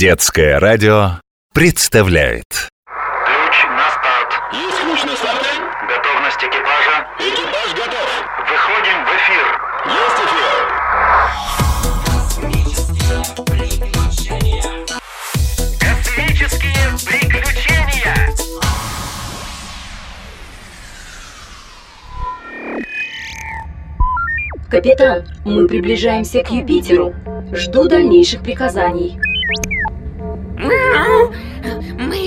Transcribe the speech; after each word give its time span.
Детское 0.00 0.56
радио 0.58 1.20
представляет 1.52 2.46
Ключ 2.46 3.64
на 3.68 3.90
старт. 3.90 4.32
Есть 4.50 4.80
ключ 4.80 5.04
на 5.04 5.14
старте? 5.14 5.48
Готовность 5.86 6.42
экипажа. 6.42 7.06
Экипаж 7.18 7.74
готов. 7.74 8.08
Выходим 8.48 9.04
в 9.04 9.08
эфир. 9.18 9.44
Есть 9.84 10.20
эфир. 10.24 10.56
Космические 15.78 16.84
приключения. 17.06 18.16
Капитан, 24.70 25.28
мы 25.44 25.68
приближаемся 25.68 26.42
к 26.42 26.50
Юпитеру. 26.50 27.14
Жду 27.52 27.86
дальнейших 27.86 28.42
приказаний. 28.42 29.20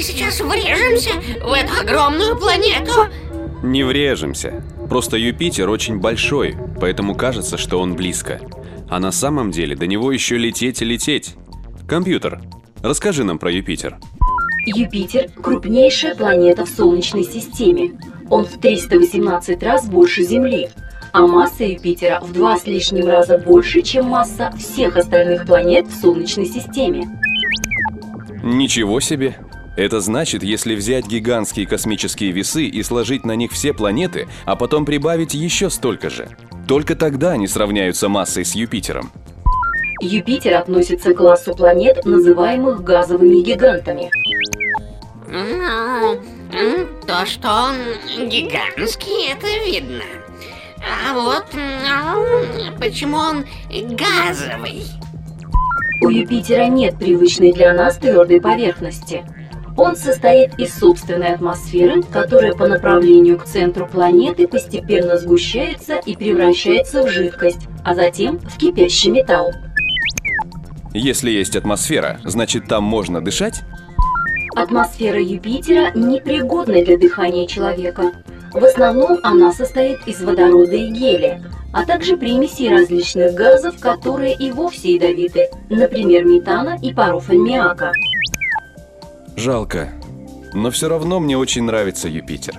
Сейчас 0.03 0.41
врежемся 0.41 1.11
в 1.41 1.53
эту 1.53 1.79
огромную 1.79 2.37
планету. 2.37 2.91
Не 3.63 3.83
врежемся. 3.83 4.61
Просто 4.89 5.15
Юпитер 5.15 5.69
очень 5.69 5.99
большой, 5.99 6.57
поэтому 6.81 7.15
кажется, 7.15 7.57
что 7.57 7.79
он 7.79 7.95
близко. 7.95 8.41
А 8.89 8.99
на 8.99 9.13
самом 9.13 9.51
деле 9.51 9.77
до 9.77 9.87
него 9.87 10.11
еще 10.11 10.37
лететь 10.37 10.81
и 10.81 10.85
лететь. 10.85 11.35
Компьютер, 11.87 12.41
расскажи 12.81 13.23
нам 13.23 13.39
про 13.39 13.49
Юпитер. 13.49 13.97
Юпитер– 14.65 15.29
крупнейшая 15.41 16.15
планета 16.15 16.65
в 16.65 16.69
Солнечной 16.69 17.23
системе. 17.23 17.97
Он 18.29 18.43
в 18.45 18.59
318 18.59 19.63
раз 19.63 19.87
больше 19.87 20.23
Земли, 20.23 20.67
а 21.13 21.25
масса 21.25 21.63
Юпитера 21.63 22.19
в 22.21 22.33
два 22.33 22.57
с 22.57 22.67
лишним 22.67 23.07
раза 23.07 23.37
больше, 23.37 23.81
чем 23.81 24.07
масса 24.07 24.53
всех 24.59 24.97
остальных 24.97 25.45
планет 25.45 25.87
в 25.87 25.95
Солнечной 25.95 26.45
системе. 26.45 27.07
Ничего 28.43 28.99
себе! 28.99 29.37
Это 29.75 30.01
значит, 30.01 30.43
если 30.43 30.75
взять 30.75 31.07
гигантские 31.07 31.65
космические 31.65 32.31
весы 32.31 32.65
и 32.65 32.83
сложить 32.83 33.25
на 33.25 33.35
них 33.35 33.51
все 33.51 33.73
планеты, 33.73 34.27
а 34.45 34.55
потом 34.55 34.85
прибавить 34.85 35.33
еще 35.33 35.69
столько 35.69 36.09
же. 36.09 36.29
Только 36.67 36.95
тогда 36.95 37.31
они 37.31 37.47
сравняются 37.47 38.07
массой 38.07 38.45
с 38.45 38.53
Юпитером. 38.53 39.11
Юпитер 39.99 40.55
относится 40.55 41.13
к 41.13 41.17
классу 41.17 41.55
планет, 41.55 42.05
называемых 42.05 42.83
газовыми 42.83 43.41
гигантами. 43.41 44.11
То, 47.07 47.25
что 47.25 47.49
он 47.49 48.29
гигантский, 48.29 49.31
это 49.31 49.47
видно. 49.65 50.03
А 51.09 51.13
вот 51.13 51.45
почему 52.79 53.17
он 53.17 53.45
газовый? 53.95 54.83
У 56.01 56.09
Юпитера 56.09 56.65
нет 56.65 56.97
привычной 56.97 57.53
для 57.53 57.73
нас 57.73 57.97
твердой 57.97 58.41
поверхности. 58.41 59.23
Он 59.75 59.95
состоит 59.95 60.59
из 60.59 60.75
собственной 60.75 61.33
атмосферы, 61.33 62.03
которая 62.03 62.53
по 62.53 62.67
направлению 62.67 63.39
к 63.39 63.45
центру 63.45 63.87
планеты 63.87 64.47
постепенно 64.47 65.17
сгущается 65.17 65.95
и 66.05 66.15
превращается 66.15 67.03
в 67.03 67.09
жидкость, 67.09 67.67
а 67.83 67.95
затем 67.95 68.39
в 68.39 68.57
кипящий 68.57 69.09
металл. 69.09 69.51
Если 70.93 71.31
есть 71.31 71.55
атмосфера, 71.55 72.19
значит 72.23 72.67
там 72.67 72.83
можно 72.83 73.19
дышать? 73.19 73.61
Атмосфера 74.55 75.19
Юпитера 75.19 75.91
непригодна 75.95 76.85
для 76.85 76.97
дыхания 76.97 77.47
человека. 77.47 78.11
В 78.51 78.63
основном 78.63 79.17
она 79.23 79.51
состоит 79.51 80.07
из 80.07 80.21
водорода 80.21 80.75
и 80.75 80.91
гелия, 80.91 81.41
а 81.73 81.83
также 81.83 82.15
примесей 82.15 82.69
различных 82.69 83.33
газов, 83.33 83.79
которые 83.79 84.35
и 84.35 84.51
вовсе 84.51 84.93
ядовиты, 84.93 85.49
например, 85.71 86.25
метана 86.25 86.77
и 86.79 86.93
паров 86.93 87.31
аммиака. 87.31 87.91
Жалко. 89.35 89.91
Но 90.53 90.69
все 90.71 90.87
равно 90.87 91.19
мне 91.19 91.37
очень 91.37 91.63
нравится 91.63 92.07
Юпитер. 92.07 92.55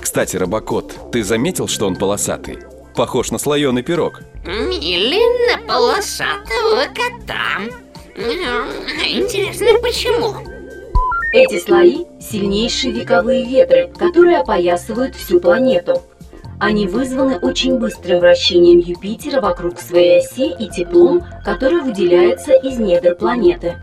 Кстати, 0.00 0.36
Робокот, 0.36 1.12
ты 1.12 1.22
заметил, 1.22 1.68
что 1.68 1.86
он 1.86 1.96
полосатый? 1.96 2.58
Похож 2.94 3.30
на 3.30 3.38
слоеный 3.38 3.82
пирог. 3.82 4.20
Или 4.44 5.20
на 5.50 5.66
полосатого 5.66 6.86
кота. 6.94 7.60
Интересно, 8.16 9.66
почему? 9.82 10.34
Эти 11.32 11.58
слои– 11.58 12.06
сильнейшие 12.20 12.92
вековые 12.92 13.44
ветры, 13.44 13.92
которые 13.98 14.38
опоясывают 14.38 15.14
всю 15.14 15.38
планету. 15.38 16.02
Они 16.58 16.86
вызваны 16.86 17.38
очень 17.38 17.78
быстрым 17.78 18.20
вращением 18.20 18.78
Юпитера 18.78 19.42
вокруг 19.42 19.78
своей 19.78 20.20
оси 20.20 20.54
и 20.58 20.70
теплом, 20.70 21.22
которое 21.44 21.82
выделяется 21.82 22.54
из 22.54 22.78
недр 22.78 23.14
планеты. 23.14 23.76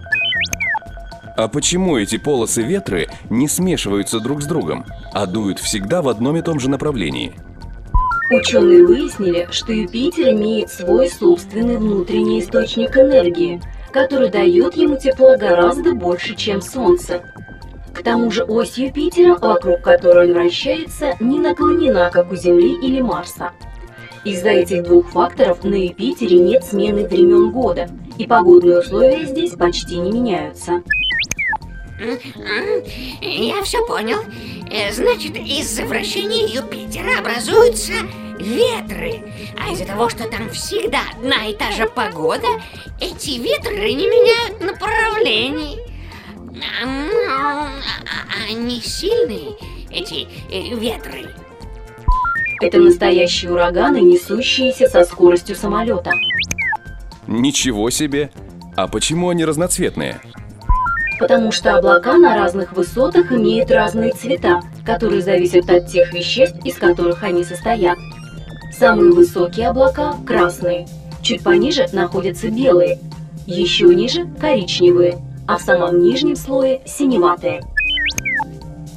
А 1.35 1.47
почему 1.47 1.97
эти 1.97 2.17
полосы 2.17 2.61
ветры 2.61 3.07
не 3.29 3.47
смешиваются 3.47 4.19
друг 4.19 4.43
с 4.43 4.45
другом, 4.45 4.85
а 5.13 5.25
дуют 5.25 5.57
всегда 5.57 6.03
в 6.03 6.09
одном 6.09 6.37
и 6.37 6.41
том 6.43 6.59
же 6.59 6.69
направлении? 6.69 7.33
Ученые 8.29 8.85
выяснили, 8.85 9.47
что 9.51 9.73
Юпитер 9.73 10.29
имеет 10.29 10.69
свой 10.69 11.09
собственный 11.09 11.77
внутренний 11.77 12.39
источник 12.39 12.97
энергии, 12.97 13.61
который 13.91 14.29
дает 14.29 14.75
ему 14.75 14.97
тепло 14.97 15.35
гораздо 15.37 15.93
больше, 15.93 16.35
чем 16.35 16.61
Солнце. 16.61 17.21
К 17.93 18.03
тому 18.03 18.29
же 18.31 18.43
ось 18.43 18.77
Юпитера, 18.77 19.35
вокруг 19.35 19.81
которой 19.81 20.27
он 20.27 20.33
вращается, 20.33 21.15
не 21.19 21.39
наклонена, 21.39 22.09
как 22.11 22.31
у 22.31 22.35
Земли 22.35 22.75
или 22.81 23.01
Марса. 23.01 23.51
Из-за 24.23 24.49
этих 24.49 24.83
двух 24.83 25.09
факторов 25.09 25.63
на 25.63 25.75
Юпитере 25.75 26.39
нет 26.39 26.63
смены 26.63 27.05
времен 27.05 27.51
года, 27.51 27.89
и 28.17 28.25
погодные 28.25 28.79
условия 28.79 29.25
здесь 29.25 29.51
почти 29.51 29.97
не 29.97 30.11
меняются. 30.11 30.81
Я 33.21 33.61
все 33.63 33.85
понял. 33.85 34.19
Э, 34.71 34.91
Значит, 34.91 35.35
из-за 35.37 35.85
вращения 35.85 36.47
Юпитера 36.47 37.19
образуются 37.19 37.93
ветры. 38.39 39.21
А 39.57 39.71
из-за 39.71 39.85
того, 39.85 40.09
что 40.09 40.27
там 40.29 40.49
всегда 40.49 40.99
одна 41.15 41.45
и 41.47 41.53
та 41.55 41.71
же 41.71 41.85
погода, 41.87 42.47
эти 42.99 43.39
ветры 43.39 43.93
не 43.93 44.07
меняют 44.07 44.59
направлений. 44.61 45.79
М, 46.81 47.09
а- 47.29 47.67
а- 47.67 48.51
Они 48.51 48.81
сильные, 48.81 49.55
эти 49.91 50.27
э, 50.51 50.75
ветры. 50.75 51.29
Это 52.61 52.77
настоящие 52.79 53.51
ураганы, 53.51 53.97
несущиеся 54.01 54.87
со 54.87 55.03
скоростью 55.05 55.55
самолета. 55.55 56.11
Ничего 57.27 57.89
себе! 57.89 58.31
А 58.75 58.87
почему 58.87 59.29
они 59.29 59.45
разноцветные? 59.45 60.19
Потому 61.19 61.51
что 61.51 61.75
облака 61.75 62.17
на 62.17 62.35
разных 62.35 62.73
высотах 62.73 63.31
имеют 63.31 63.71
разные 63.71 64.11
цвета, 64.13 64.61
которые 64.85 65.21
зависят 65.21 65.69
от 65.69 65.87
тех 65.87 66.13
веществ, 66.13 66.57
из 66.63 66.75
которых 66.75 67.23
они 67.23 67.43
состоят. 67.43 67.97
Самые 68.77 69.11
высокие 69.11 69.69
облака– 69.69 70.15
красные, 70.25 70.87
чуть 71.21 71.43
пониже 71.43 71.85
находятся 71.93 72.49
белые, 72.49 72.99
еще 73.45 73.93
ниже– 73.93 74.25
коричневые, 74.41 75.19
а 75.47 75.57
в 75.57 75.61
самом 75.61 76.01
нижнем 76.01 76.35
слое– 76.35 76.81
синеватые. 76.85 77.61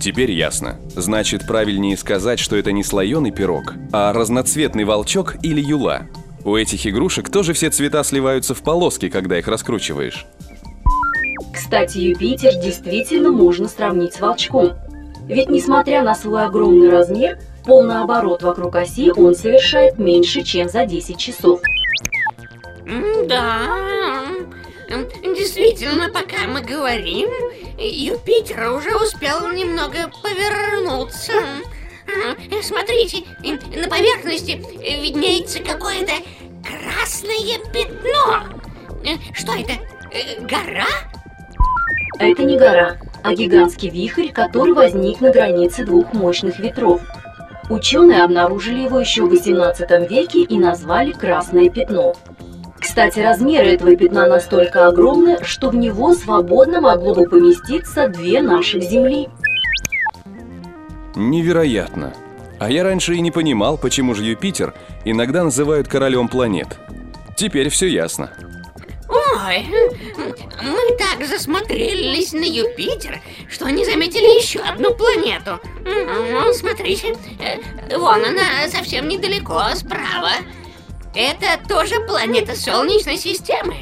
Теперь 0.00 0.30
ясно. 0.30 0.76
Значит, 0.94 1.46
правильнее 1.46 1.96
сказать, 1.96 2.38
что 2.38 2.56
это 2.56 2.72
не 2.72 2.84
слоеный 2.84 3.32
пирог, 3.32 3.74
а 3.92 4.12
разноцветный 4.12 4.84
волчок 4.84 5.36
или 5.42 5.60
юла. 5.60 6.02
У 6.44 6.54
этих 6.54 6.86
игрушек 6.86 7.28
тоже 7.28 7.54
все 7.54 7.70
цвета 7.70 8.04
сливаются 8.04 8.54
в 8.54 8.62
полоски, 8.62 9.08
когда 9.08 9.36
их 9.36 9.48
раскручиваешь. 9.48 10.26
Кстати, 11.56 11.96
Юпитер 11.96 12.54
действительно 12.56 13.30
можно 13.30 13.66
сравнить 13.66 14.12
с 14.12 14.20
волчком. 14.20 14.74
Ведь 15.26 15.48
несмотря 15.48 16.02
на 16.02 16.14
свой 16.14 16.44
огромный 16.44 16.90
размер, 16.90 17.38
полный 17.64 18.02
оборот 18.02 18.42
вокруг 18.42 18.76
оси 18.76 19.10
он 19.16 19.34
совершает 19.34 19.98
меньше, 19.98 20.42
чем 20.42 20.68
за 20.68 20.84
10 20.84 21.16
часов. 21.16 21.60
Да, 23.24 24.26
действительно, 25.22 26.10
пока 26.10 26.46
мы 26.46 26.60
говорим, 26.60 27.30
Юпитер 27.78 28.70
уже 28.72 28.94
успел 28.94 29.50
немного 29.50 30.12
повернуться. 30.22 31.32
Смотрите, 32.62 33.24
на 33.42 33.88
поверхности 33.88 34.62
виднеется 35.02 35.60
какое-то 35.60 36.12
красное 36.62 37.58
пятно. 37.72 38.44
Что 39.34 39.52
это? 39.54 39.72
Э, 40.12 40.40
Гора? 40.42 40.86
Это 42.18 42.44
не 42.44 42.56
гора, 42.56 42.96
а 43.22 43.34
гигантский 43.34 43.90
вихрь, 43.90 44.28
который 44.32 44.72
возник 44.72 45.20
на 45.20 45.30
границе 45.30 45.84
двух 45.84 46.12
мощных 46.12 46.58
ветров. 46.58 47.00
Ученые 47.68 48.22
обнаружили 48.22 48.80
его 48.80 49.00
еще 49.00 49.24
в 49.24 49.30
18 49.30 50.10
веке 50.10 50.42
и 50.42 50.58
назвали 50.58 51.12
«красное 51.12 51.68
пятно». 51.68 52.14
Кстати, 52.78 53.18
размеры 53.18 53.72
этого 53.72 53.96
пятна 53.96 54.28
настолько 54.28 54.86
огромны, 54.86 55.42
что 55.42 55.70
в 55.70 55.74
него 55.74 56.14
свободно 56.14 56.80
могло 56.80 57.14
бы 57.14 57.28
поместиться 57.28 58.08
две 58.08 58.40
наших 58.40 58.82
Земли. 58.82 59.28
Невероятно. 61.16 62.14
А 62.58 62.70
я 62.70 62.84
раньше 62.84 63.14
и 63.14 63.20
не 63.20 63.30
понимал, 63.30 63.76
почему 63.76 64.14
же 64.14 64.24
Юпитер 64.24 64.72
иногда 65.04 65.42
называют 65.44 65.88
королем 65.88 66.28
планет. 66.28 66.78
Теперь 67.36 67.68
все 67.68 67.86
ясно. 67.86 68.30
Ой, 69.44 69.66
мы 70.62 70.96
так 70.96 71.26
засмотрелись 71.26 72.32
на 72.32 72.44
Юпитер, 72.44 73.20
что 73.50 73.68
не 73.68 73.84
заметили 73.84 74.40
еще 74.40 74.60
одну 74.60 74.94
планету. 74.94 75.60
Ну, 75.84 76.52
смотрите, 76.54 77.14
э, 77.38 77.98
вон 77.98 78.24
она 78.24 78.68
совсем 78.68 79.08
недалеко, 79.08 79.60
справа. 79.74 80.32
Это 81.14 81.46
тоже 81.68 82.00
планета 82.06 82.56
Солнечной 82.56 83.18
системы. 83.18 83.74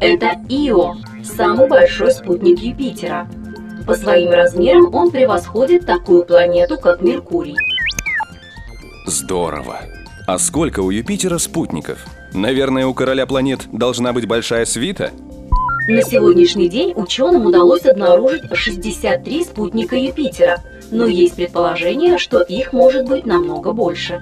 Это 0.00 0.36
Ио, 0.48 0.96
самый 1.24 1.66
большой 1.66 2.10
спутник 2.12 2.58
Юпитера. 2.58 3.28
По 3.86 3.94
своим 3.94 4.30
размерам 4.30 4.94
он 4.94 5.10
превосходит 5.10 5.86
такую 5.86 6.24
планету, 6.24 6.78
как 6.78 7.00
Меркурий. 7.00 7.56
Здорово. 9.06 9.80
А 10.26 10.38
сколько 10.38 10.80
у 10.80 10.90
Юпитера 10.90 11.38
спутников? 11.38 12.04
Наверное, 12.32 12.86
у 12.86 12.94
короля 12.94 13.26
планет 13.26 13.66
должна 13.72 14.12
быть 14.12 14.26
большая 14.26 14.64
свита? 14.64 15.12
На 15.88 16.02
сегодняшний 16.02 16.68
день 16.68 16.92
ученым 16.94 17.46
удалось 17.46 17.86
обнаружить 17.86 18.42
63 18.52 19.44
спутника 19.44 19.96
Юпитера, 19.96 20.62
но 20.90 21.06
есть 21.06 21.36
предположение, 21.36 22.18
что 22.18 22.42
их 22.42 22.72
может 22.72 23.08
быть 23.08 23.24
намного 23.24 23.72
больше. 23.72 24.20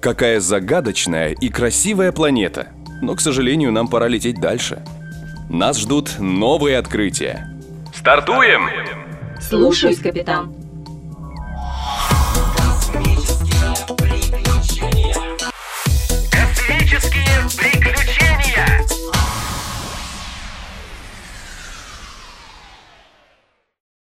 Какая 0.00 0.40
загадочная 0.40 1.30
и 1.30 1.48
красивая 1.48 2.12
планета. 2.12 2.68
Но, 3.00 3.14
к 3.14 3.20
сожалению, 3.20 3.72
нам 3.72 3.88
пора 3.88 4.08
лететь 4.08 4.40
дальше. 4.40 4.82
Нас 5.48 5.78
ждут 5.78 6.18
новые 6.18 6.76
открытия. 6.76 7.48
Стартуем! 7.94 8.68
Слушаюсь, 9.40 9.98
капитан. 9.98 10.52